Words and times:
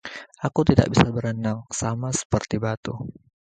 Aku 0.47 0.61
tidak 0.69 0.87
bisa 0.93 1.05
berenang, 1.15 1.59
sama 1.81 2.09
seperti 2.19 2.55
batu. 2.65 2.93